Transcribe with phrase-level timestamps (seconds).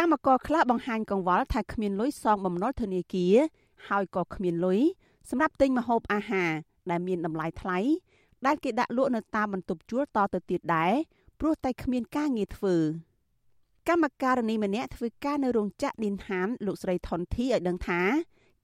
[0.00, 3.36] កម្មករខ្លះបង្ហាញកង្វល់ថាគ្មានលុយសងបំណុលធនាគារ
[3.88, 4.80] ហើយក៏គ្មានលុយ
[5.28, 6.50] សម្រាប់ទិញម្ហូបអាហារ
[6.90, 7.78] ដែលមានតម្លៃថ្លៃ
[8.46, 10.92] ដែលគេដាក់លក់នៅតាមបន្ទប់ជួលតទៅទៀតដែរ
[11.40, 12.76] ព្រោះតែគ្មានការងារធ្វើ
[13.88, 18.00] កម្មការនីម្នាក់ធ្វើការនៅរោងចក្រឌិនហានលោកស្រីថនធីឲ្យដឹងថា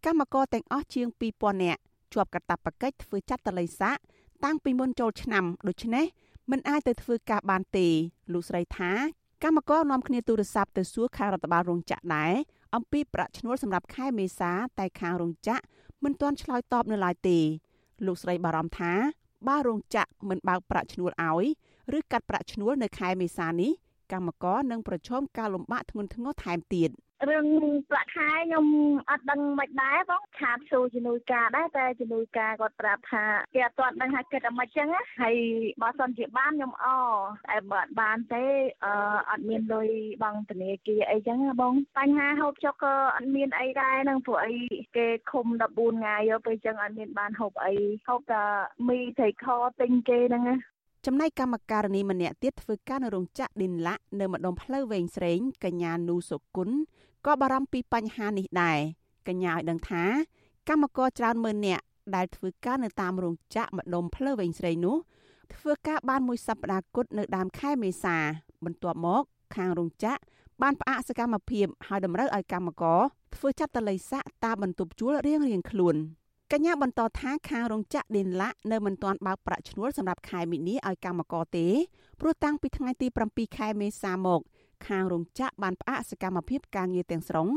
[0.04, 1.06] កម្មករទាំងអស់ជាង
[1.36, 1.80] 2000នាក់
[2.12, 3.96] ជាប់កាតព្វកិច្ចធ្វើចាត់តល័យស័ក
[4.44, 6.04] តាំងពីមុនចូលឆ្នាំដូច្នេះ
[6.50, 7.86] មិនអាចទៅធ្វើការបានទេ
[8.32, 8.92] លោកស្រីថា
[9.46, 12.34] កម្មករនាំគ្នាទូរស័ព្ទទៅសួរខាងរដ្ឋបាលរោងចក្រដែរ
[12.74, 15.62] អំពីប្រាក់ឈ្នួលសម្រាប់ខែមេសាតែខាងរោងចក្រ
[16.04, 17.38] មិនទាន់ឆ្លើយតបនៅឡើយទេ
[18.06, 18.92] លោកស្រីបារម្ភថា
[19.48, 21.46] បើរោងចក្រមិនបើកប្រាក់ឈ្នួលឲ្យ
[21.96, 23.72] ឬកាត់ប្រាក់ឈ្នួលនៅខែមេសានេះ
[24.12, 26.90] កម្មករនឹងប្រឈមការលំបាកធ្ងន់ធ្ងរថែមទៀត។
[27.30, 27.46] រឿង
[27.90, 28.66] ប្រាក់ខែខ្ញុំ
[29.10, 34.88] អត់ដឹងមិនដែរបងខាតសួរជំនួយការដែរតែជំនួយការគាត់ប្រាប់ថាគេអត់ទាន់ដឹងថាគិតអាម៉េចចឹង
[35.20, 35.36] ហើយ
[35.82, 36.86] បើសិនជាបានខ្ញុំអ
[37.50, 38.44] តែបើអត់បានទេ
[38.84, 38.92] អឺ
[39.30, 39.88] អត់មានលុយ
[40.22, 44.54] បង់ធនាគារអីចឹងបងបញ្ហាហូបចុកក៏អត់មានអីដែរនឹងព្រោះអី
[44.96, 47.74] គេឃុំ14ថ្ងៃទៅពេលចឹងអត់មានបានហូបអី
[48.08, 48.42] ហូបតែ
[48.88, 49.46] មីត្រីខ
[49.80, 50.44] ទិញគេហ្នឹង
[51.08, 56.76] ចំណែកកម្មការនីម្នាក់ទៀតធ្វើការនៅរោងចក្រឌិនឡាក់នៅម្ដុំផ្លូវវែងស្រេងកញ្ញានូសុគន្ធ
[57.26, 58.78] ក៏បារម្ភពីបញ្ហានេះដែរ
[59.28, 60.04] កញ្ញាឲ្យដឹងថា
[60.68, 61.84] កម្មករច្រើនម៉ឺននាក់
[62.16, 64.96] ដែលធ្វើការនៅតាមរោងចក្រម្ដុំផ្លូវវែងស្រេងនោះ
[65.54, 68.16] ធ្វើការបានមួយសប្តាហ៍គត់នៅដើមខែមេសា
[68.64, 69.22] បន្ទាប់មក
[69.56, 70.20] ខាងរោងចក្រ
[70.62, 73.00] បានផ្អាកសកម្មភាព ហើយតម្រូវឲ្យកម្មករ
[73.34, 75.96] ធ្វើចាត់តល័យស័កតាមបន្ទប់ជួលរៀងរៀងខ្លួន
[76.56, 81.66] កញ្ញាបន្តថាខាងរោងចក្រដេនឡាក់នៅមិនទាន់បើកប្រាក់ឈ្នួលសម្រាប់ខែមីនាឲ្យកម្មករទេ
[82.20, 84.40] ព្រោះតាំងពីថ្ងៃទី7ខែមេសាមក
[84.86, 87.48] ខាងរោងចក្របានផ្អាកសកម្មភាពការងារទាំងស្រុង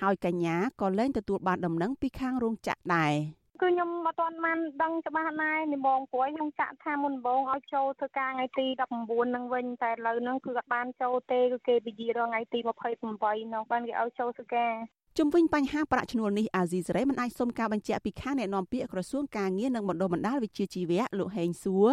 [0.00, 3.12] ហើយកញ្ញាក៏លែងទទួលបានដំណឹងពីខាងរោងចក្រដែរ
[3.60, 8.66] គឺខ្ញុំអត់ទាន់បានដឹងច្បាស់ណាស់និមងព្រួយខ្ញុំចាក់ថាមុនដំបូងឲ្យចូលធ្វើការថ្ងៃទី
[9.00, 14.72] 19នឹងវិញតែឥឡូវហ្នឹងគឺអត់បានចូលទេគឺគេពជារថ្ងៃទី28នោះបានគេឲ្យចូលធ្វើការ
[15.18, 21.88] ជុំវិញបញ្ហាប្រាក់ឈ្នួលនេះអាស៊ីសេរីមិនអាចសុំការបញ្ជាក់ពីខាងអ្នកនាំពាក្យក្រសួងការងារនិងបណ្ដុះបណ្ដាលវិជ្ជាជីវៈលោកហេងសួរ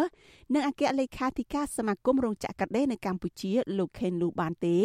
[0.54, 4.76] និងអគ្គលេខាធិការសមាគមរោងចក្រកាដេនៅកម្ពុជាលោកខេនលូបានទេ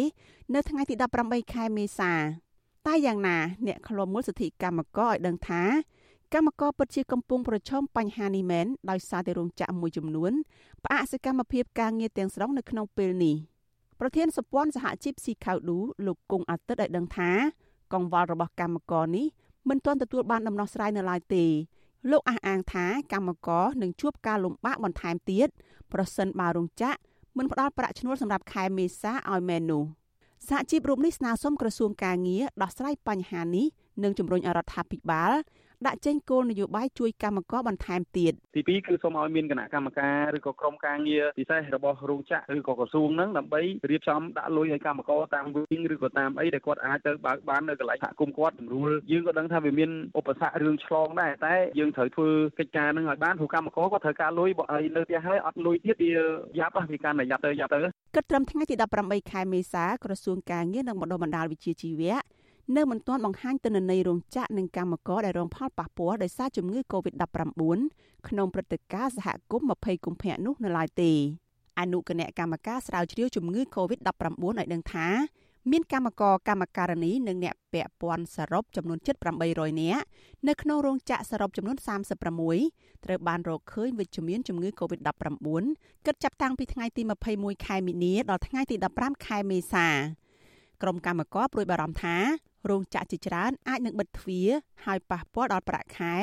[0.54, 0.94] នៅថ្ងៃទី
[1.24, 2.12] 18ខែមេសា
[2.86, 3.36] តែយ៉ាងណា
[3.66, 5.62] អ្នកខ្លំមើលសិទ្ធិកម្មករឲ្យដឹងថា
[6.34, 10.32] កម្មករពិតជាកំពុងប្រឈមបញ្ហានេះមែនដោយសារតែរោងចក្រមួយចំនួន
[10.84, 13.36] ផ្អាកសកម្មភាពការងារទាំងស្រុងនៅក្នុងពេលនេះ
[14.00, 17.30] ប្រធានសព័ន្ធសហជីពស៊ីខៅឌូលោកគង់អាទិត្យឲ្យដឹងថា
[17.94, 19.26] កង្វល់របស់កម្មករនេះ
[19.68, 21.44] មិនទាន់ទទួលបានដំណោះស្រាយនៅឡើយទេ
[22.10, 25.48] លោកអះអាងថាកម្មករនឹងជួបការលំបាកបន្ថែមទៀត
[25.92, 26.98] ប្រសិនបើរោងចក្រ
[27.38, 29.84] មិនផ្ដល់ប្រាក់ឈ្នួលសម្រាប់ខែមេសាឲ្យមែននោះ
[30.48, 33.66] សហជីពរូបនេះស្នើសុំក្រសួងការងារដោះស្រាយបញ្ហានេះ
[34.02, 35.32] និងជំរុញរដ្ឋាភិបាល
[35.86, 52.28] ដាក់ចេញគោលនយោបាយជួយកម្មករបន្ថែមទៀតទី2គឺសូមឲ្យមានគណៈកម្មការឬក៏ក្រុមការងារពិសេសរបស់រោងចក្រឬក៏ក្រសួងហ្នឹងដើម្បីរៀបចំដាក់លុយឲ្យកម្មករតាមវិញឬក៏តាមអីដែលគាត់អាចទៅបើកបាននៅកន្លែងសហគមន៍គាត់ស្រួលយើងក៏ដឹងថាវាមានឧបសគ្គរឿងឆ្លងដែរតែយើងត្រូវធ្វើ
[52.58, 56.10] កិច្ចការហ្នឹងឲ្យបានព្រោះកម្មករគាត់ត្រូវការលុយបើឲ្យនៅផ្ទះហើយអត់លុយទៀតវា
[56.58, 57.78] យ៉ាប់វាកាន់តែយ៉ាប់ទៅយ៉ាប់ទៅ
[58.14, 58.74] គិតត្រឹមថ្ងៃទី
[59.04, 62.16] 18ខែមេសាក្រសួងការងារនិងបណ្ដុះបណ្ដាលវិជ្ជាជីវៈ
[62.76, 71.12] នៅមិនទាន់បង្ហាញទិន្នន័យរោងចក្រនិងកម្មករដែលរងផលប៉ះពាល់ដោយសារជំងឺ Covid-19 ក្នុងព្រឹត្តិការណ៍សហគមន៍20កុម្ភៈនោះនៅឡើយទេ
[71.80, 75.08] អនុគណៈកម្មការស្រាវជ្រាវជំងឺ Covid-19 ឲ្យដឹងថា
[75.70, 78.98] មានកម្មករកម្មការិនីនិងអ្នកពាក់ព័ន្ធសរុបចំនួន
[79.40, 80.04] 7,800នាក់
[80.48, 81.76] នៅក្នុងរោងចក្រសរុបចំនួន
[82.40, 85.48] 36ត្រូវបានរកឃើញវិជ្ជមានជំងឺ Covid-19
[86.06, 87.02] គិតចាប់តាំងពីថ្ងៃទី
[87.34, 89.88] 21ខែមីនាដល់ថ្ងៃទី15ខែមេសា
[90.82, 92.16] ក្រុមកម្មករព្រួយបារម្ភថា
[92.70, 94.48] រោងចក្រជាច្រើនអាចនឹងបិទទ្វារ
[94.84, 96.14] ហើយប៉ះពាល់ដល់ប្រាក់ខែ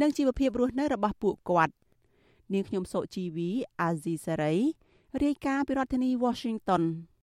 [0.00, 1.74] និងជីវភាពរស់នៅរបស់ពួកគាត់
[2.52, 4.56] នាងខ្ញុំសុជីវីអាស៊ីសេរី
[5.24, 6.82] រាយការណ៍ពីរដ្ឋធានី Washington